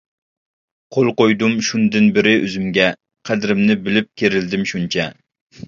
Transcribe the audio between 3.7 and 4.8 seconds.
بىلىپ كېرىلدىم